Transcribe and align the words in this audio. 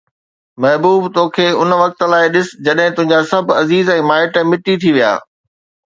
محبوب، 0.63 1.01
تو 1.15 1.23
کي 1.35 1.47
ان 1.59 1.71
وقت 1.81 1.99
لاءِ 2.11 2.25
ڏس، 2.33 2.49
جڏهن 2.65 2.91
تنهنجا 2.97 3.19
سڀ 3.35 3.47
عزيز 3.61 3.95
۽ 4.01 4.07
مائٽ 4.11 4.33
مٽي 4.51 4.73
ٿي 4.85 4.91
ويا. 4.99 5.13